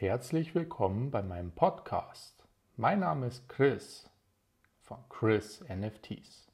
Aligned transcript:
Herzlich 0.00 0.54
willkommen 0.54 1.10
bei 1.10 1.22
meinem 1.22 1.50
Podcast. 1.50 2.44
Mein 2.76 3.00
Name 3.00 3.26
ist 3.26 3.48
Chris 3.48 4.08
von 4.84 4.98
Chris 5.08 5.64
NFTs. 5.68 6.46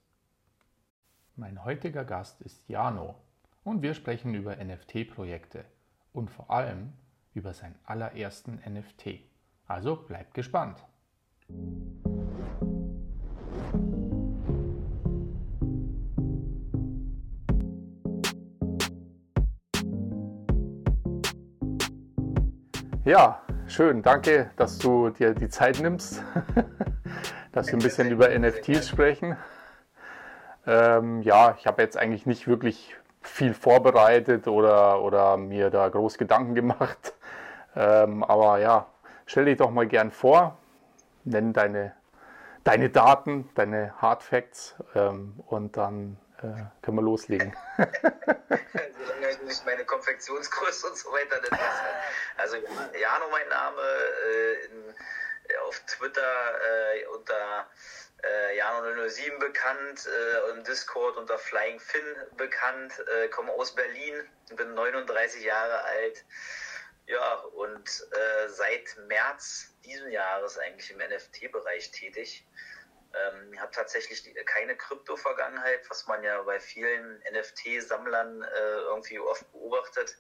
Mein 1.36 1.62
heutiger 1.62 2.06
Gast 2.06 2.40
ist 2.40 2.66
Jano 2.70 3.16
und 3.62 3.82
wir 3.82 3.92
sprechen 3.92 4.34
über 4.34 4.56
NFT-Projekte 4.56 5.66
und 6.14 6.30
vor 6.30 6.50
allem 6.50 6.94
über 7.34 7.52
seinen 7.52 7.78
allerersten 7.84 8.62
NFT. 8.66 9.20
Also 9.66 9.96
bleibt 9.96 10.32
gespannt. 10.32 10.82
Ja, 23.06 23.42
schön. 23.66 24.00
Danke, 24.00 24.50
dass 24.56 24.78
du 24.78 25.10
dir 25.10 25.34
die 25.34 25.50
Zeit 25.50 25.78
nimmst, 25.78 26.22
dass 27.52 27.66
wir 27.66 27.74
ein 27.74 27.82
bisschen 27.82 28.10
über 28.10 28.30
NFTs 28.30 28.88
sprechen. 28.88 29.36
Ähm, 30.66 31.20
ja, 31.20 31.54
ich 31.58 31.66
habe 31.66 31.82
jetzt 31.82 31.98
eigentlich 31.98 32.24
nicht 32.24 32.48
wirklich 32.48 32.96
viel 33.20 33.52
vorbereitet 33.52 34.48
oder, 34.48 35.02
oder 35.02 35.36
mir 35.36 35.68
da 35.68 35.86
groß 35.90 36.16
Gedanken 36.16 36.54
gemacht. 36.54 37.12
Ähm, 37.76 38.24
aber 38.24 38.58
ja, 38.60 38.86
stell 39.26 39.44
dich 39.44 39.58
doch 39.58 39.70
mal 39.70 39.86
gern 39.86 40.10
vor, 40.10 40.56
nenn 41.24 41.52
deine, 41.52 41.92
deine 42.64 42.88
Daten, 42.88 43.50
deine 43.54 43.92
Hard 44.00 44.22
Facts 44.22 44.76
ähm, 44.94 45.34
und 45.46 45.76
dann 45.76 46.16
äh, 46.38 46.64
können 46.80 46.96
wir 46.96 47.02
loslegen. 47.02 47.54
Solange 47.76 49.30
ich 49.30 49.42
nicht 49.42 49.66
meine 49.66 49.84
Konfektionsgröße 49.84 50.86
und 50.86 50.96
so 50.96 51.10
weiter 51.10 51.40
nicht. 51.42 51.62
Also 52.44 52.58
Jano 53.00 53.30
mein 53.30 53.48
Name, 53.48 53.80
äh, 53.80 54.64
in, 54.66 54.94
auf 55.66 55.80
Twitter 55.86 56.60
äh, 56.92 57.06
unter 57.06 57.70
äh, 58.22 58.60
Jano007 58.60 59.38
bekannt, 59.38 60.06
äh, 60.06 60.50
im 60.50 60.62
Discord 60.62 61.16
unter 61.16 61.38
Flying 61.38 61.80
Finn 61.80 62.16
bekannt, 62.36 63.02
äh, 63.14 63.28
komme 63.28 63.50
aus 63.50 63.74
Berlin, 63.74 64.28
bin 64.56 64.74
39 64.74 65.42
Jahre 65.42 65.84
alt. 65.84 66.22
Ja, 67.06 67.36
und 67.36 67.88
äh, 68.12 68.48
seit 68.48 68.94
März 69.06 69.74
diesen 69.82 70.10
Jahres 70.10 70.58
eigentlich 70.58 70.90
im 70.90 70.98
NFT-Bereich 70.98 71.92
tätig. 71.92 72.46
Ähm, 73.14 73.58
habe 73.58 73.72
tatsächlich 73.72 74.34
keine 74.44 74.76
Krypto-Vergangenheit, 74.76 75.88
was 75.88 76.06
man 76.08 76.22
ja 76.22 76.42
bei 76.42 76.60
vielen 76.60 77.22
NFT-Sammlern 77.32 78.42
äh, 78.42 78.76
irgendwie 78.80 79.18
oft 79.18 79.50
beobachtet, 79.52 80.14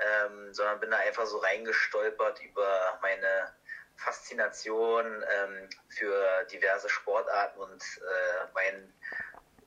ähm, 0.00 0.52
sondern 0.52 0.80
bin 0.80 0.90
da 0.90 0.98
einfach 0.98 1.26
so 1.26 1.38
reingestolpert 1.38 2.40
über 2.42 2.98
meine 3.02 3.52
Faszination 3.96 5.04
ähm, 5.06 5.68
für 5.88 6.44
diverse 6.50 6.88
Sportarten 6.88 7.60
und 7.60 7.82
äh, 7.82 8.46
mein 8.54 8.92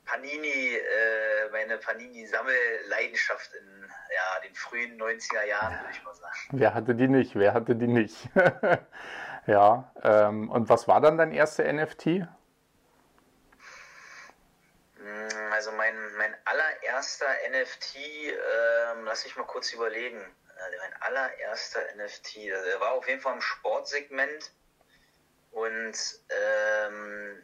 Panini, 0.06 0.76
äh, 0.76 1.50
meine 1.52 1.78
Panini-Sammelleidenschaft 1.78 3.52
in 3.54 3.84
ja, 3.84 4.48
den 4.48 4.56
frühen 4.56 5.00
90er 5.00 5.46
Jahren, 5.46 5.80
würde 5.80 5.92
ich 5.92 6.04
mal 6.04 6.16
sagen. 6.16 6.38
Wer 6.52 6.74
hatte 6.74 6.96
die 6.96 7.08
nicht? 7.08 7.36
Wer 7.36 7.54
hatte 7.54 7.76
die 7.76 7.88
nicht? 7.88 8.30
ja, 9.48 9.92
ähm, 10.04 10.50
und 10.50 10.68
was 10.68 10.88
war 10.88 11.00
dann 11.00 11.18
dein 11.18 11.32
erster 11.32 11.72
NFT? 11.72 12.28
Also 15.52 15.72
mein, 15.74 15.94
mein 16.18 16.36
allererster 17.04 17.28
NFT, 17.50 17.96
ähm, 17.98 19.06
lass 19.06 19.26
mich 19.26 19.36
mal 19.36 19.46
kurz 19.46 19.74
überlegen. 19.74 20.20
Äh, 20.20 20.78
mein 20.80 21.02
allererster 21.02 21.82
NFT, 21.98 22.46
der 22.46 22.80
war 22.80 22.94
auf 22.94 23.08
jeden 23.08 23.20
Fall 23.20 23.36
im 23.36 23.42
Sportsegment 23.42 24.52
und 25.52 25.96
ähm, 26.30 27.44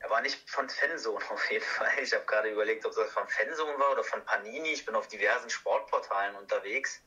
er 0.00 0.10
war 0.10 0.20
nicht 0.20 0.48
von 0.48 0.68
Fanzone 0.68 1.24
auf 1.30 1.50
jeden 1.50 1.64
Fall. 1.64 1.90
Ich 2.02 2.12
habe 2.12 2.24
gerade 2.26 2.50
überlegt, 2.50 2.84
ob 2.84 2.94
das 2.94 3.10
von 3.12 3.26
Fanzone 3.28 3.78
war 3.78 3.92
oder 3.92 4.04
von 4.04 4.22
Panini. 4.24 4.72
Ich 4.72 4.84
bin 4.84 4.94
auf 4.94 5.08
diversen 5.08 5.48
Sportportalen 5.48 6.36
unterwegs. 6.36 7.00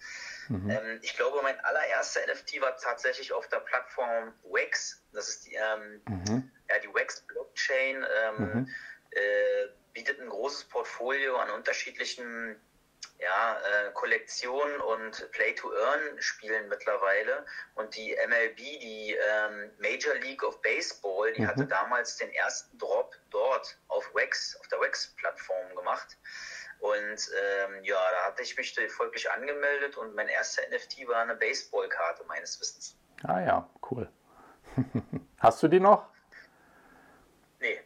Mhm. 0.47 0.69
Ähm, 0.71 0.99
ich 1.03 1.15
glaube, 1.15 1.41
mein 1.43 1.59
allererster 1.59 2.21
NFT 2.25 2.61
war 2.61 2.75
tatsächlich 2.77 3.31
auf 3.31 3.47
der 3.49 3.59
Plattform 3.59 4.33
Wax. 4.43 5.03
Das 5.13 5.29
ist 5.29 5.45
die, 5.45 5.53
ähm, 5.53 6.01
mhm. 6.07 6.51
ja, 6.67 6.79
die 6.79 6.91
Wax 6.93 7.21
Blockchain. 7.21 8.03
Ähm, 8.23 8.53
mhm. 8.53 8.75
äh, 9.11 9.67
bietet 9.93 10.19
ein 10.21 10.29
großes 10.29 10.65
Portfolio 11.09 11.37
an 11.37 11.49
unterschiedlichen 11.49 12.55
ja, 13.17 13.57
äh, 13.57 13.91
Kollektionen 13.93 14.79
und 14.79 15.31
Play-to-Earn-Spielen 15.31 16.69
mittlerweile. 16.69 17.47
Und 17.73 17.95
die 17.95 18.15
MLB, 18.27 18.57
die 18.57 19.15
ähm, 19.15 19.71
Major 19.79 20.13
League 20.15 20.43
of 20.43 20.61
Baseball, 20.61 21.33
die 21.33 21.41
mhm. 21.41 21.47
hatte 21.47 21.65
damals 21.65 22.17
den 22.17 22.31
ersten 22.33 22.77
Drop 22.77 23.15
dort 23.31 23.75
auf 23.87 24.05
Wax, 24.13 24.55
auf 24.59 24.67
der 24.67 24.79
Wax-Plattform 24.81 25.75
gemacht. 25.75 26.15
Und 26.79 26.91
ähm, 26.91 27.83
ja, 27.83 27.97
da 28.11 28.27
hatte 28.27 28.43
ich 28.43 28.55
mich 28.55 28.77
folglich 28.89 29.31
angemeldet 29.31 29.97
und 29.97 30.13
mein 30.13 30.27
erster 30.27 30.61
NFT 30.69 31.07
war 31.07 31.23
eine 31.23 31.35
Baseballkarte 31.35 32.23
meines 32.25 32.59
Wissens. 32.61 32.95
Ah 33.23 33.41
ja, 33.41 33.69
cool. 33.89 34.07
Hast 35.39 35.63
du 35.63 35.67
die 35.67 35.79
noch? 35.79 36.07
Nee. 37.59 37.81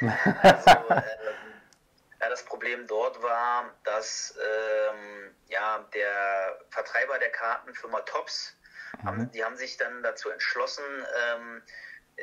also, 0.42 0.70
äh, 0.90 1.02
ja, 2.20 2.28
das 2.28 2.44
Problem 2.44 2.86
dort 2.86 3.22
war, 3.22 3.74
dass 3.84 4.36
ähm, 4.38 5.34
ja, 5.48 5.86
der 5.94 6.58
Vertreiber 6.70 7.18
der 7.18 7.30
Kartenfirma 7.30 8.00
Tops, 8.02 8.56
mhm. 8.98 9.06
haben, 9.06 9.32
die 9.32 9.44
haben 9.44 9.56
sich 9.56 9.76
dann 9.76 10.02
dazu 10.02 10.30
entschlossen, 10.30 10.84
ähm, 11.30 11.62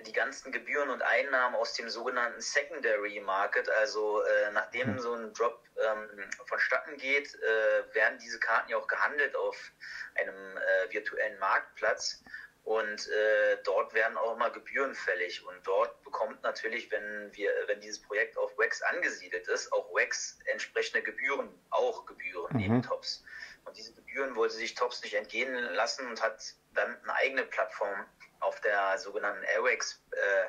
die 0.08 0.14
ganzen 0.14 0.52
Gebühren 0.52 0.90
und 0.90 1.04
Einnahmen 1.04 1.56
aus 1.56 1.74
dem 1.74 1.88
sogenannten 1.88 2.42
Secondary 2.42 3.20
Market, 3.20 3.70
also 3.70 4.24
äh, 4.24 4.52
nachdem 4.52 4.94
mhm. 4.94 5.00
so 5.00 5.14
ein 5.14 5.34
Drop 5.34 5.64
ähm, 5.78 6.30
vonstatten 6.48 6.98
geht, 6.98 7.36
äh, 7.36 7.94
werden 7.94 8.18
diese 8.18 8.40
Karten 8.40 8.72
ja 8.72 8.78
auch 8.78 8.88
gehandelt 8.88 9.36
auf 9.36 9.72
einem 10.16 10.58
äh, 10.58 10.92
virtuellen 10.92 11.38
Marktplatz. 11.40 12.24
Und 12.64 13.10
äh, 13.10 13.58
dort 13.66 13.94
werden 13.94 14.18
auch 14.18 14.36
immer 14.36 14.50
Gebühren 14.50 14.96
fällig. 14.96 15.46
Und 15.46 15.68
dort 15.68 16.02
bekommt 16.04 16.42
natürlich, 16.44 16.90
wenn 16.92 17.30
wir, 17.34 17.52
wenn 17.68 17.82
dieses 17.82 18.02
Projekt 18.02 18.38
auf 18.38 18.58
Wax 18.58 18.82
angesiedelt 18.82 19.48
ist, 19.50 19.72
auch 19.74 19.94
Wax 19.94 20.40
entsprechende 20.46 21.04
Gebühren, 21.04 21.50
auch 21.72 22.06
Gebühren 22.06 22.54
mhm. 22.54 22.60
neben 22.60 22.82
Tops. 22.82 23.24
Und 23.66 23.78
diese 23.78 23.94
Gebühren 23.94 24.36
wollte 24.36 24.56
sich 24.56 24.76
Tops 24.76 25.02
nicht 25.04 25.14
entgehen 25.14 25.54
lassen 25.74 26.08
und 26.08 26.22
hat 26.22 26.42
dann 26.74 26.98
eine 27.04 27.14
eigene 27.16 27.44
Plattform 27.44 28.06
auf 28.40 28.60
der 28.62 28.98
sogenannten 28.98 29.44
Airwax 29.44 30.02
äh, 30.12 30.46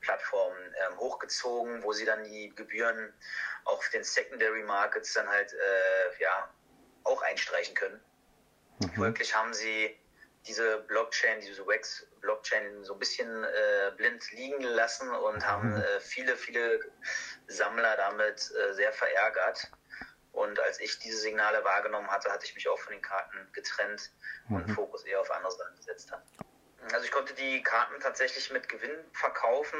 Plattform 0.00 0.52
äh, 0.56 0.96
hochgezogen, 0.96 1.82
wo 1.82 1.92
sie 1.92 2.04
dann 2.04 2.24
die 2.24 2.52
Gebühren 2.54 3.12
auf 3.64 3.88
den 3.90 4.04
Secondary 4.04 4.62
Markets 4.62 5.14
dann 5.14 5.28
halt 5.28 5.52
äh, 5.52 6.22
ja 6.22 6.50
auch 7.04 7.22
einstreichen 7.22 7.74
können. 7.74 8.00
Mhm. 8.80 8.90
Folglich 8.90 9.34
haben 9.34 9.52
sie 9.54 9.96
diese 10.46 10.78
Blockchain, 10.78 11.40
diese 11.40 11.66
Wax-Blockchain 11.66 12.84
so 12.84 12.94
ein 12.94 12.98
bisschen 12.98 13.44
äh, 13.44 13.92
blind 13.96 14.30
liegen 14.32 14.62
lassen 14.62 15.10
und 15.10 15.36
mhm. 15.36 15.46
haben 15.46 15.76
äh, 15.76 16.00
viele, 16.00 16.36
viele 16.36 16.80
Sammler 17.46 17.96
damit 17.96 18.52
äh, 18.52 18.74
sehr 18.74 18.92
verärgert. 18.92 19.70
Und 20.32 20.58
als 20.60 20.80
ich 20.80 20.98
diese 20.98 21.18
Signale 21.18 21.64
wahrgenommen 21.64 22.10
hatte, 22.10 22.30
hatte 22.30 22.44
ich 22.44 22.54
mich 22.54 22.68
auch 22.68 22.78
von 22.78 22.92
den 22.92 23.02
Karten 23.02 23.48
getrennt 23.52 24.10
mhm. 24.48 24.56
und 24.56 24.68
Fokus 24.72 25.04
eher 25.04 25.20
auf 25.20 25.30
andere 25.30 25.52
Sachen 25.52 25.76
gesetzt 25.76 26.10
habe. 26.10 26.22
Also 26.92 27.06
ich 27.06 27.12
konnte 27.12 27.32
die 27.34 27.62
Karten 27.62 27.98
tatsächlich 28.00 28.50
mit 28.50 28.68
Gewinn 28.68 28.96
verkaufen, 29.12 29.78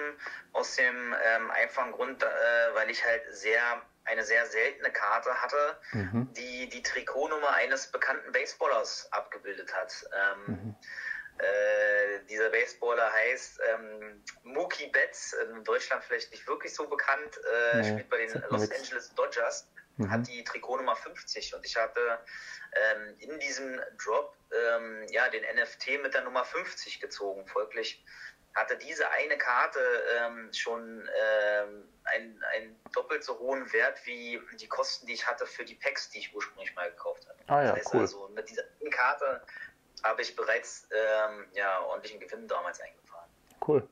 aus 0.53 0.77
dem 0.77 1.15
ähm, 1.23 1.51
einfachen 1.51 1.93
Grund, 1.93 2.23
äh, 2.23 2.27
weil 2.75 2.89
ich 2.89 3.05
halt 3.05 3.23
sehr 3.31 3.83
eine 4.05 4.25
sehr 4.25 4.47
seltene 4.47 4.91
Karte 4.91 5.31
hatte, 5.41 5.79
mhm. 5.93 6.33
die 6.35 6.69
die 6.69 6.83
Trikotnummer 6.83 7.51
eines 7.55 7.91
bekannten 7.91 8.33
Baseballers 8.33 9.09
abgebildet 9.13 9.75
hat. 9.75 10.07
Ähm, 10.13 10.47
mhm. 10.47 10.77
äh, 11.39 12.25
dieser 12.29 12.51
Baseballer 12.51 13.13
heißt 13.13 13.61
ähm, 13.73 14.23
Mookie 14.43 14.89
Betts, 14.89 15.33
in 15.33 15.65
Deutschland 15.65 16.05
vielleicht 16.05 16.31
nicht 16.33 16.47
wirklich 16.47 16.75
so 16.75 16.87
bekannt, 16.87 17.41
äh, 17.73 17.77
nee, 17.77 17.91
spielt 17.91 18.11
bei 18.11 18.19
den 18.19 18.43
Los 18.51 18.71
Angeles 18.71 19.15
Dodgers, 19.15 19.69
mhm. 19.97 20.11
hat 20.11 20.27
die 20.27 20.45
Trikotnummer 20.45 20.97
50 20.97 21.55
und 21.55 21.65
ich 21.65 21.77
hatte 21.77 22.19
ähm, 22.73 23.17
in 23.19 23.39
diesem 23.41 23.81
Drop 24.05 24.37
ähm, 24.53 25.07
ja 25.09 25.29
den 25.29 25.43
NFT 25.43 26.03
mit 26.03 26.15
der 26.15 26.23
Nummer 26.23 26.45
50 26.45 27.01
gezogen. 27.01 27.47
Folglich 27.47 28.05
hatte 28.55 28.77
diese 28.77 29.11
eine 29.11 29.37
Karte 29.37 29.81
ähm, 30.17 30.53
schon 30.53 31.09
ähm, 31.21 31.89
einen, 32.05 32.43
einen 32.45 32.74
doppelt 33.05 33.23
so 33.23 33.39
hohen 33.39 33.71
Wert 33.73 33.99
wie 34.07 34.41
die 34.59 34.67
Kosten, 34.67 35.07
die 35.07 35.13
ich 35.13 35.27
hatte 35.27 35.47
für 35.47 35.65
die 35.65 35.75
Packs, 35.75 36.09
die 36.11 36.19
ich 36.19 36.35
ursprünglich 36.35 36.75
mal 36.75 36.91
gekauft 36.91 37.27
habe. 37.29 37.39
Ah 37.49 37.63
ja, 37.63 37.69
das 37.73 37.85
heißt 37.85 37.95
cool. 37.95 38.01
also, 38.01 38.29
mit 38.35 38.49
dieser 38.49 38.63
Karte 38.91 39.43
habe 40.03 40.23
ich 40.23 40.35
bereits 40.35 40.89
ähm, 40.91 41.47
ja, 41.53 41.81
ordentlichen 41.83 42.19
Gewinn 42.21 42.49
damals 42.49 42.81
eingefahren. 42.81 43.29
Cool. 43.67 43.89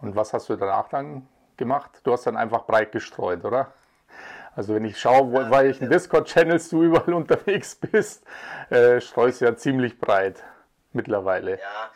Und 0.00 0.16
was 0.16 0.32
hast 0.32 0.48
du 0.48 0.56
danach 0.56 0.88
dann 0.88 1.28
gemacht? 1.56 2.00
Du 2.04 2.12
hast 2.12 2.26
dann 2.26 2.36
einfach 2.36 2.64
breit 2.64 2.92
gestreut, 2.92 3.44
oder? 3.44 3.74
Also 4.54 4.74
wenn 4.74 4.84
ich 4.86 4.98
schaue, 4.98 5.32
wo, 5.32 5.40
ja, 5.40 5.50
welchen 5.50 5.90
Discord-Channels 5.90 6.70
du 6.70 6.82
überall 6.82 7.12
unterwegs 7.14 7.74
bist, 7.74 8.24
äh, 8.70 9.00
streust 9.00 9.42
du 9.42 9.44
ja 9.44 9.56
ziemlich 9.56 9.98
breit. 9.98 10.42
mittlerweile. 10.92 11.58
Ja, 11.60 11.92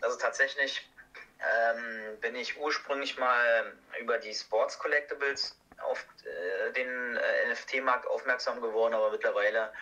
also 0.00 0.18
tatsächlich 0.18 0.90
ähm, 1.38 2.18
bin 2.20 2.34
ich 2.34 2.58
ursprünglich 2.60 3.16
mal 3.16 3.72
über 4.00 4.18
die 4.18 4.34
Sports 4.34 4.78
Collectibles 4.78 5.56
auf 5.84 6.04
äh, 6.24 6.72
den 6.72 7.16
äh, 7.16 7.52
NFT-Markt 7.52 8.06
aufmerksam 8.06 8.60
geworden, 8.60 8.94
aber 8.94 9.10
mittlerweile 9.10 9.72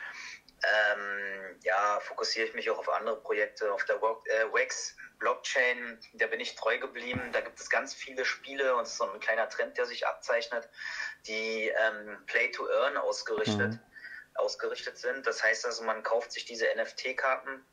ähm, 0.62 1.58
ja, 1.62 2.00
fokussiere 2.00 2.46
ich 2.46 2.54
mich 2.54 2.70
auch 2.70 2.78
auf 2.78 2.88
andere 2.88 3.20
Projekte, 3.20 3.72
auf 3.72 3.84
der 3.84 3.96
äh, 3.96 4.52
Wax 4.52 4.96
Blockchain, 5.18 5.98
da 6.14 6.26
bin 6.26 6.40
ich 6.40 6.56
treu 6.56 6.78
geblieben. 6.78 7.30
Da 7.32 7.40
gibt 7.40 7.58
es 7.58 7.70
ganz 7.70 7.94
viele 7.94 8.24
Spiele 8.24 8.76
und 8.76 8.82
es 8.82 8.90
ist 8.92 8.98
so 8.98 9.10
ein 9.10 9.20
kleiner 9.20 9.48
Trend, 9.48 9.78
der 9.78 9.86
sich 9.86 10.06
abzeichnet, 10.06 10.68
die 11.26 11.68
ähm, 11.68 12.22
Play 12.26 12.50
to 12.50 12.68
Earn 12.68 12.96
ausgerichtet, 12.96 13.72
mhm. 13.72 13.80
ausgerichtet 14.34 14.98
sind. 14.98 15.26
Das 15.26 15.42
heißt 15.42 15.64
also, 15.64 15.84
man 15.84 16.02
kauft 16.02 16.32
sich 16.32 16.44
diese 16.44 16.66
NFT-Karten 16.76 17.64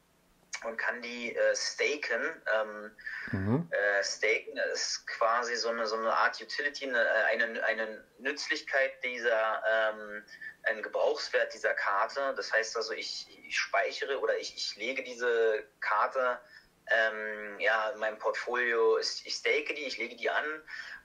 und 0.65 0.77
kann 0.77 1.01
die 1.01 1.36
äh, 1.36 1.56
staken. 1.56 2.42
Ähm, 2.54 2.92
mhm. 3.31 3.69
äh, 3.71 4.04
staken 4.04 4.57
ist 4.74 5.06
quasi 5.07 5.56
so 5.56 5.69
eine, 5.69 5.86
so 5.86 5.95
eine 5.95 6.13
Art 6.13 6.42
Utility, 6.42 6.86
eine, 6.86 7.63
eine 7.63 8.06
Nützlichkeit 8.19 9.04
dieser, 9.04 9.63
ähm, 9.69 10.24
ein 10.63 10.81
Gebrauchswert 10.81 11.54
dieser 11.54 11.74
Karte. 11.74 12.33
Das 12.36 12.51
heißt 12.51 12.77
also, 12.77 12.94
ich, 12.94 13.27
ich 13.48 13.57
speichere 13.57 14.19
oder 14.19 14.38
ich, 14.38 14.56
ich 14.56 14.75
lege 14.75 15.04
diese 15.04 15.63
Karte 15.80 16.39
ähm, 16.88 17.60
ja, 17.60 17.89
in 17.92 18.00
meinem 18.00 18.18
Portfolio, 18.18 18.98
ich, 18.98 19.24
ich 19.25 19.36
stake 19.36 19.74
die, 19.74 19.83
ich 19.83 19.98
lege 19.98 20.15
die 20.15 20.30
an 20.30 20.45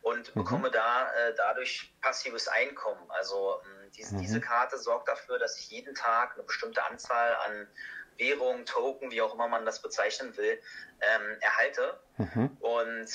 und 0.02 0.34
mhm. 0.34 0.42
bekomme 0.42 0.70
da 0.70 1.12
äh, 1.12 1.34
dadurch 1.36 1.92
passives 2.00 2.48
Einkommen. 2.48 3.10
Also 3.10 3.60
ähm, 3.64 3.90
diese, 3.92 4.14
mhm. 4.14 4.20
diese 4.20 4.40
Karte 4.40 4.78
sorgt 4.78 5.08
dafür, 5.08 5.38
dass 5.38 5.58
ich 5.58 5.70
jeden 5.70 5.94
Tag 5.94 6.34
eine 6.34 6.42
bestimmte 6.42 6.84
Anzahl 6.84 7.34
an 7.46 7.68
Währung, 8.18 8.64
Token, 8.66 9.10
wie 9.10 9.22
auch 9.22 9.34
immer 9.34 9.48
man 9.48 9.64
das 9.64 9.80
bezeichnen 9.80 10.36
will, 10.36 10.60
ähm, 11.00 11.36
erhalte. 11.40 12.00
Mhm. 12.16 12.56
Und 12.60 13.08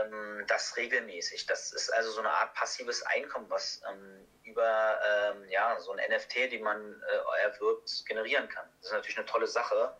ähm, 0.00 0.44
das 0.46 0.76
regelmäßig. 0.76 1.46
Das 1.46 1.72
ist 1.72 1.92
also 1.92 2.10
so 2.10 2.20
eine 2.20 2.30
Art 2.30 2.54
passives 2.54 3.02
Einkommen, 3.02 3.46
was 3.48 3.82
ähm, 3.90 4.26
über 4.44 5.00
ähm, 5.08 5.48
ja, 5.48 5.78
so 5.80 5.92
ein 5.92 5.98
NFT, 6.10 6.52
die 6.52 6.58
man 6.58 7.02
äh, 7.02 7.42
erwirbt, 7.42 8.04
generieren 8.06 8.48
kann. 8.48 8.66
Das 8.78 8.90
ist 8.90 8.92
natürlich 8.92 9.18
eine 9.18 9.26
tolle 9.26 9.46
Sache. 9.46 9.96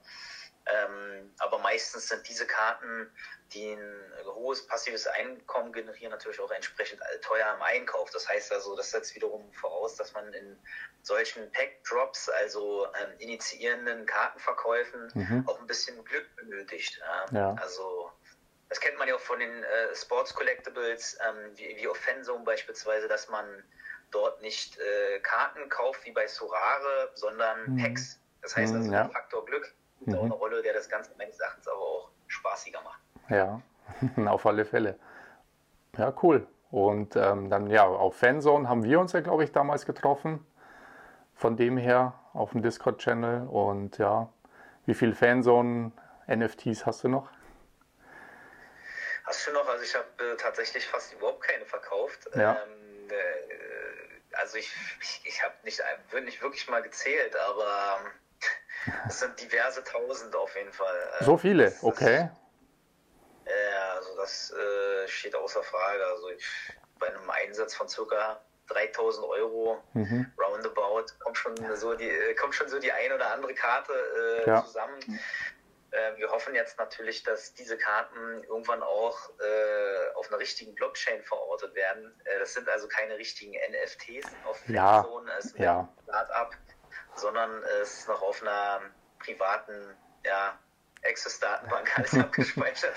Ähm, 0.73 1.33
aber 1.39 1.59
meistens 1.59 2.09
sind 2.09 2.29
diese 2.29 2.47
Karten, 2.47 3.11
die 3.53 3.73
ein 3.73 4.13
hohes 4.25 4.67
passives 4.67 5.07
Einkommen 5.07 5.73
generieren, 5.73 6.11
natürlich 6.11 6.41
auch 6.41 6.51
entsprechend 6.51 7.01
teuer 7.23 7.55
im 7.55 7.63
Einkauf. 7.63 8.11
Das 8.11 8.29
heißt 8.29 8.53
also, 8.53 8.77
das 8.77 8.91
setzt 8.91 9.15
wiederum 9.15 9.53
voraus, 9.53 9.97
dass 9.97 10.13
man 10.13 10.33
in 10.33 10.59
solchen 11.03 11.51
Pack-Drops, 11.53 12.29
also 12.29 12.87
ähm, 12.87 13.19
initiierenden 13.19 14.07
Kartenverkäufen, 14.07 15.11
mhm. 15.15 15.45
auch 15.49 15.59
ein 15.61 15.67
bisschen 15.67 16.05
Glück 16.05 16.27
benötigt. 16.37 17.01
Ja? 17.01 17.39
Ja. 17.39 17.55
Also 17.61 18.13
das 18.69 18.81
kennt 18.81 18.99
man 18.99 19.09
ja 19.09 19.17
auch 19.17 19.21
von 19.21 19.41
den 19.41 19.65
äh, 19.65 19.95
Sports 19.95 20.33
Collectibles, 20.33 21.19
ähm, 21.29 21.57
wie, 21.57 21.77
wie 21.77 21.89
Fanzone 21.95 22.45
beispielsweise, 22.45 23.09
dass 23.09 23.29
man 23.29 23.65
dort 24.13 24.41
nicht 24.43 24.79
äh, 24.79 25.21
Karten 25.21 25.69
kauft 25.69 26.05
wie 26.05 26.13
bei 26.13 26.27
Sorare, 26.27 27.11
sondern 27.15 27.75
mhm. 27.75 27.83
Packs. 27.83 28.21
Das 28.43 28.57
heißt 28.57 28.73
also, 28.73 28.87
mhm, 28.87 28.93
ja. 28.93 29.09
Faktor 29.09 29.45
Glück 29.45 29.75
mhm. 30.01 30.15
auch 30.15 30.25
eine 30.25 30.35
Rolle, 30.35 30.63
der 30.63 30.75
das 30.75 30.89
Ganze 30.89 31.13
meines 31.17 31.39
Erachtens 31.39 31.69
aber 31.69 31.81
auch 31.81 32.11
spaßiger 32.27 32.81
macht. 32.83 33.01
Ja, 33.29 33.61
auf 34.31 34.47
alle 34.47 34.65
Fälle. 34.65 34.99
Ja, 35.97 36.13
cool. 36.23 36.47
Und 36.71 37.17
ähm, 37.17 37.51
dann 37.51 37.69
ja, 37.69 37.85
auf 37.85 38.17
Fanzone 38.17 38.69
haben 38.69 38.85
wir 38.85 39.01
uns 39.01 39.13
ja, 39.13 39.21
glaube 39.21 39.45
ich, 39.45 39.53
damals 39.53 39.87
getroffen. 39.87 40.47
Von 41.35 41.57
dem 41.57 41.77
her 41.77 42.15
auf 42.33 42.53
dem 42.53 42.63
Discord-Channel. 42.63 43.49
Und 43.49 43.99
ja, 43.99 44.29
wie 44.87 44.95
viele 44.95 45.15
Fanzone-NFTs 45.15 46.87
hast 46.87 47.05
du 47.05 47.09
noch? 47.09 47.29
Hast 49.25 49.47
du 49.47 49.53
noch? 49.53 49.69
Also 49.69 49.85
ich 49.85 49.95
habe 49.95 50.07
äh, 50.19 50.37
tatsächlich 50.37 50.87
fast 50.87 51.13
überhaupt 51.15 51.43
keine 51.43 51.65
verkauft. 51.65 52.29
Ja. 52.35 52.53
Ähm, 52.63 53.11
äh, 53.11 54.37
also 54.37 54.59
ich, 54.59 54.73
ich, 55.01 55.23
ich 55.25 55.43
habe 55.43 55.55
nicht, 55.65 55.83
nicht 56.25 56.43
wirklich 56.43 56.69
mal 56.69 56.83
gezählt, 56.83 57.35
aber 57.37 58.01
es 59.09 59.21
sind 59.21 59.41
diverse 59.41 59.83
Tausend 59.85 60.35
auf 60.35 60.55
jeden 60.57 60.73
Fall. 60.73 61.11
So 61.21 61.37
viele, 61.37 61.65
das, 61.65 61.83
okay. 61.83 62.31
Ja, 63.47 63.95
also 63.95 64.17
das 64.17 64.53
äh, 64.53 65.09
steht 65.09 65.35
außer 65.35 65.63
Frage. 65.63 66.05
Also 66.07 66.31
ich, 66.31 66.45
bei 66.99 67.09
einem 67.09 67.29
Einsatz 67.31 67.75
von 67.75 67.89
circa 67.89 68.41
3000 68.69 69.27
Euro 69.27 69.83
mhm. 69.95 70.33
roundabout 70.39 71.07
kommt 71.19 71.37
schon 71.37 71.57
so 71.77 71.95
die 71.95 72.09
äh, 72.09 72.35
kommt 72.35 72.55
schon 72.55 72.69
so 72.69 72.79
die 72.79 72.93
ein 72.93 73.13
oder 73.13 73.33
andere 73.33 73.55
Karte 73.55 73.93
äh, 73.93 74.49
ja. 74.49 74.65
zusammen. 74.65 75.01
Äh, 75.91 76.17
wir 76.17 76.31
hoffen 76.31 76.55
jetzt 76.55 76.79
natürlich, 76.79 77.25
dass 77.25 77.53
diese 77.55 77.77
Karten 77.77 78.45
irgendwann 78.45 78.83
auch 78.83 79.31
äh, 79.41 80.15
auf 80.15 80.29
einer 80.29 80.39
richtigen 80.39 80.75
Blockchain 80.77 81.23
verortet 81.25 81.75
werden. 81.75 82.15
Äh, 82.25 82.39
das 82.39 82.55
sind 82.55 82.69
also 82.69 82.87
keine 82.87 83.17
richtigen 83.19 83.53
NFTs 83.53 84.29
auf 84.47 84.61
ja. 84.69 85.03
Zone, 85.03 85.33
es 85.37 85.47
ist 85.47 85.59
ja. 85.59 85.89
Startup 86.05 86.57
sondern 87.21 87.51
es 87.83 88.01
ist 88.01 88.09
noch 88.09 88.23
auf 88.23 88.43
einer 88.43 88.81
privaten 89.19 89.75
ja, 90.25 90.55
Access-Datenbank 91.07 91.99
alles 91.99 92.15
abgespeichert. 92.19 92.95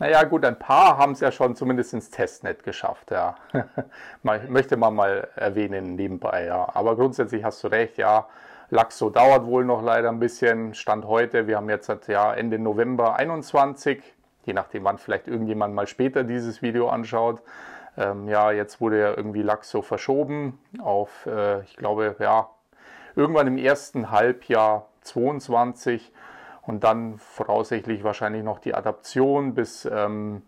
Naja, 0.00 0.22
gut, 0.24 0.44
ein 0.44 0.58
paar 0.58 0.96
haben 0.96 1.12
es 1.12 1.20
ja 1.20 1.32
schon 1.32 1.56
zumindest 1.56 1.92
ins 1.92 2.10
Testnet 2.10 2.62
geschafft, 2.62 3.10
ja. 3.10 3.36
möchte 4.22 4.76
man 4.76 4.94
mal 4.94 5.28
erwähnen 5.34 5.96
nebenbei, 5.96 6.44
ja. 6.44 6.68
Aber 6.74 6.94
grundsätzlich 6.94 7.42
hast 7.42 7.64
du 7.64 7.68
recht, 7.68 7.98
ja. 7.98 8.28
Laxo 8.70 9.10
dauert 9.10 9.46
wohl 9.46 9.64
noch 9.64 9.82
leider 9.82 10.10
ein 10.10 10.20
bisschen. 10.20 10.74
Stand 10.74 11.06
heute, 11.06 11.46
wir 11.48 11.56
haben 11.56 11.68
jetzt 11.68 11.90
ja, 12.06 12.32
Ende 12.32 12.58
November 12.58 13.16
21, 13.16 14.02
je 14.44 14.52
nachdem, 14.52 14.84
wann 14.84 14.98
vielleicht 14.98 15.26
irgendjemand 15.26 15.74
mal 15.74 15.88
später 15.88 16.22
dieses 16.22 16.62
Video 16.62 16.88
anschaut. 16.90 17.42
Ähm, 17.96 18.28
ja, 18.28 18.52
jetzt 18.52 18.80
wurde 18.80 19.00
ja 19.00 19.16
irgendwie 19.16 19.42
Laxo 19.42 19.82
verschoben 19.82 20.60
auf, 20.80 21.26
äh, 21.26 21.62
ich 21.62 21.76
glaube, 21.76 22.14
ja, 22.20 22.48
irgendwann 23.18 23.48
im 23.48 23.58
ersten 23.58 24.12
Halbjahr 24.12 24.86
22 25.02 26.12
und 26.62 26.84
dann 26.84 27.18
voraussichtlich 27.18 28.04
wahrscheinlich 28.04 28.44
noch 28.44 28.60
die 28.60 28.74
Adaption, 28.74 29.54
bis 29.54 29.84
ähm, 29.90 30.42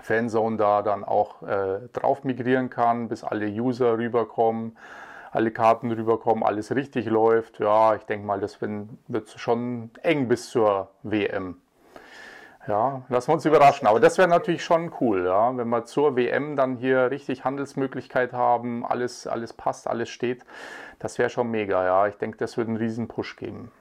Fanzone 0.00 0.56
da 0.56 0.82
dann 0.82 1.02
auch 1.02 1.42
äh, 1.42 1.80
drauf 1.92 2.22
migrieren 2.22 2.70
kann, 2.70 3.08
bis 3.08 3.24
alle 3.24 3.48
User 3.48 3.98
rüberkommen, 3.98 4.78
alle 5.32 5.50
Karten 5.50 5.90
rüberkommen, 5.90 6.44
alles 6.44 6.72
richtig 6.74 7.06
läuft. 7.06 7.58
Ja, 7.58 7.96
ich 7.96 8.04
denke 8.04 8.24
mal, 8.24 8.38
das 8.38 8.60
wird 8.60 9.30
schon 9.36 9.90
eng 10.02 10.28
bis 10.28 10.50
zur 10.50 10.90
WM. 11.02 11.56
Ja, 12.68 13.02
lassen 13.08 13.28
wir 13.28 13.34
uns 13.34 13.46
überraschen. 13.46 13.88
Aber 13.88 13.98
das 13.98 14.18
wäre 14.18 14.28
natürlich 14.28 14.62
schon 14.62 14.94
cool, 15.00 15.24
ja, 15.24 15.56
wenn 15.56 15.68
wir 15.68 15.86
zur 15.86 16.16
WM 16.16 16.54
dann 16.54 16.76
hier 16.76 17.10
richtig 17.10 17.42
Handelsmöglichkeit 17.44 18.34
haben, 18.34 18.84
alles, 18.84 19.26
alles 19.26 19.54
passt, 19.54 19.86
alles 19.86 20.10
steht. 20.10 20.44
Das 20.98 21.18
wäre 21.18 21.30
schon 21.30 21.50
mega, 21.50 21.82
ja. 21.82 22.08
Ich 22.08 22.16
denke, 22.16 22.36
das 22.36 22.58
würde 22.58 22.68
einen 22.68 22.76
riesen 22.76 23.08
Push 23.08 23.36
geben. 23.36 23.72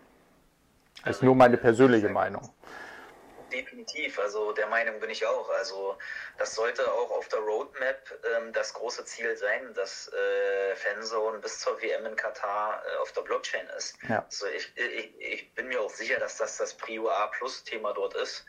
Das 1.03 1.17
ist 1.17 1.23
nur 1.23 1.35
meine 1.35 1.57
persönliche 1.57 2.07
Meinung. 2.07 2.49
Definitiv, 3.51 4.19
also 4.19 4.51
der 4.53 4.67
Meinung 4.67 4.99
bin 4.99 5.09
ich 5.09 5.25
auch. 5.25 5.49
Also 5.51 5.97
das 6.37 6.55
sollte 6.55 6.89
auch 6.89 7.11
auf 7.11 7.27
der 7.27 7.39
Roadmap 7.39 8.19
ähm, 8.37 8.53
das 8.53 8.73
große 8.73 9.03
Ziel 9.05 9.35
sein, 9.35 9.73
dass 9.73 10.11
äh, 10.13 10.75
Fanzone 10.75 11.39
bis 11.39 11.59
zur 11.59 11.81
WM 11.81 12.05
in 12.05 12.15
Katar 12.15 12.81
äh, 12.85 12.97
auf 12.97 13.11
der 13.13 13.21
Blockchain 13.21 13.67
ist. 13.77 13.97
Ja. 14.07 14.23
Also 14.25 14.47
ich, 14.47 14.71
ich, 14.75 15.13
ich, 15.19 15.55
bin 15.55 15.67
mir 15.67 15.81
auch 15.81 15.89
sicher, 15.89 16.19
dass 16.19 16.37
das 16.37 16.57
das 16.57 16.73
Prio 16.73 17.09
A 17.09 17.27
Plus 17.27 17.63
Thema 17.63 17.93
dort 17.93 18.15
ist. 18.15 18.45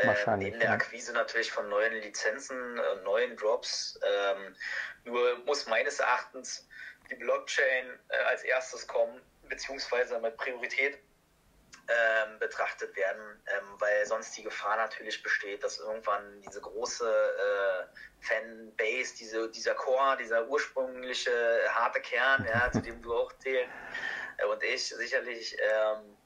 Äh, 0.00 0.36
neben 0.36 0.60
der 0.60 0.72
Akquise 0.72 1.12
natürlich 1.12 1.50
von 1.50 1.68
neuen 1.68 1.94
Lizenzen, 1.94 2.78
äh, 2.78 2.96
neuen 3.02 3.36
Drops. 3.36 3.98
Ähm, 4.02 4.56
nur 5.04 5.38
muss 5.44 5.66
meines 5.66 5.98
Erachtens 5.98 6.66
die 7.10 7.16
Blockchain 7.16 7.98
äh, 8.08 8.16
als 8.24 8.42
erstes 8.42 8.86
kommen, 8.86 9.20
beziehungsweise 9.48 10.18
mit 10.20 10.36
Priorität 10.36 10.98
ähm, 11.88 12.38
betrachtet 12.38 12.94
werden, 12.96 13.42
ähm, 13.46 13.64
weil 13.78 14.04
sonst 14.04 14.36
die 14.36 14.42
Gefahr 14.42 14.76
natürlich 14.76 15.22
besteht, 15.22 15.64
dass 15.64 15.78
irgendwann 15.78 16.42
diese 16.42 16.60
große 16.60 17.08
äh, 17.08 18.26
Fanbase, 18.26 19.14
diese, 19.18 19.50
dieser 19.50 19.74
Core, 19.74 20.18
dieser 20.18 20.46
ursprüngliche 20.48 21.30
harte 21.70 22.00
Kern, 22.00 22.46
ja, 22.52 22.70
zu 22.70 22.82
dem 22.82 23.00
du 23.02 23.14
auch 23.14 23.32
zählen 23.38 23.70
äh, 24.36 24.44
und 24.44 24.62
ich 24.62 24.86
sicherlich 24.86 25.56
ähm, 25.60 26.16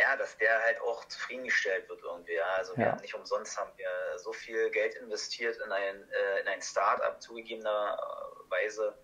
ja, 0.00 0.16
dass 0.16 0.36
der 0.38 0.62
halt 0.62 0.80
auch 0.80 1.04
zufriedengestellt 1.06 1.88
wird 1.88 2.02
irgendwie. 2.02 2.34
Ja. 2.34 2.46
Also 2.56 2.76
wir 2.76 2.86
ja. 2.86 2.92
haben 2.92 3.00
nicht 3.00 3.14
umsonst 3.14 3.58
haben 3.58 3.72
wir 3.76 4.18
so 4.18 4.32
viel 4.32 4.70
Geld 4.70 4.94
investiert 4.94 5.56
in 5.64 5.72
ein, 5.72 6.10
äh, 6.10 6.40
in 6.40 6.48
ein 6.48 6.62
Start-up 6.62 7.20
zugegebenerweise, 7.20 8.94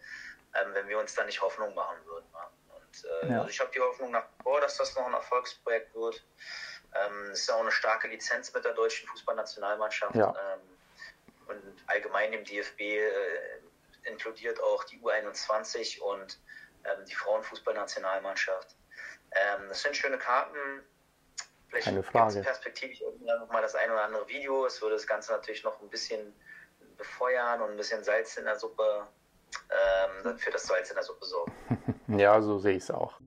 ähm, 0.55 0.75
wenn 0.75 0.89
wir 0.89 0.99
uns 0.99 1.15
da 1.15 1.25
nicht 1.25 1.41
Hoffnung 1.43 1.75
machen 1.75 1.99
würden. 2.07 2.27
Ja. 2.33 2.51
Und 2.75 3.31
äh, 3.31 3.35
also 3.35 3.49
ich 3.49 3.61
habe 3.61 3.71
die 3.73 3.81
Hoffnung 3.81 4.13
nach 4.13 4.25
vor, 4.43 4.61
dass 4.61 4.77
das 4.77 4.95
noch 4.97 5.07
ein 5.07 5.15
Erfolgsprojekt 5.15 5.95
wird. 5.95 6.25
Ähm, 6.95 7.31
es 7.33 7.41
ist 7.41 7.49
ja 7.49 7.57
auch 7.57 7.61
eine 7.61 7.71
starke 7.71 8.09
Lizenz 8.09 8.53
mit 8.55 8.65
der 8.65 8.73
deutschen 8.73 9.09
Fußballnationalmannschaft. 9.09 10.15
Ähm, 10.15 10.61
und 11.49 11.63
allgemein 11.87 12.33
dem 12.33 12.45
DFB 12.45 12.81
äh, 12.81 13.61
inkludiert 14.05 14.61
auch 14.63 14.85
die 14.85 15.01
U21 15.01 16.01
und 16.01 16.39
ähm, 16.85 17.05
die 17.07 17.15
Frauenfußballnationalmannschaft. 17.15 18.77
Ähm, 19.33 19.69
das 19.69 19.83
sind 19.83 19.97
schöne 19.97 20.19
Karten. 20.19 20.57
Vielleicht 21.69 21.85
Keine 21.87 22.03
Frage. 22.03 22.41
perspektivisch 22.41 23.03
irgendwann 23.03 23.41
noch 23.41 23.49
mal 23.51 23.61
das 23.61 23.75
ein 23.75 23.91
oder 23.91 24.03
andere 24.03 24.27
Video. 24.29 24.65
Es 24.65 24.81
würde 24.81 24.95
das 24.95 25.07
Ganze 25.07 25.33
natürlich 25.33 25.65
noch 25.65 25.81
ein 25.83 25.89
bisschen 25.89 26.35
befeuern 26.97 27.61
und 27.61 27.71
ein 27.73 27.77
bisschen 27.77 28.03
Salz 28.03 28.37
in 28.39 28.45
der 28.45 28.57
Suppe 28.57 29.07
ähm, 29.71 30.39
für 30.39 30.51
das 30.51 30.65
Salz 30.65 30.89
in 30.91 30.95
der 30.97 31.05
Suppe 31.05 31.27
sorgen. 31.27 31.53
ja, 32.19 32.41
so 32.41 32.59
sehe 32.59 32.77
ich 32.77 32.83
es 32.85 32.91
auch. 32.91 33.21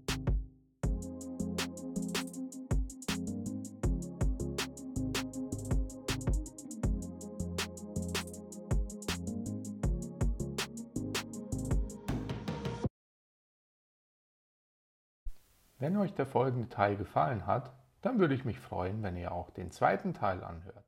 Wenn 15.81 15.97
euch 15.97 16.13
der 16.13 16.27
folgende 16.27 16.69
Teil 16.69 16.95
gefallen 16.95 17.47
hat, 17.47 17.71
dann 18.03 18.19
würde 18.19 18.35
ich 18.35 18.45
mich 18.45 18.59
freuen, 18.59 19.01
wenn 19.01 19.17
ihr 19.17 19.31
auch 19.31 19.49
den 19.49 19.71
zweiten 19.71 20.13
Teil 20.13 20.43
anhört. 20.43 20.85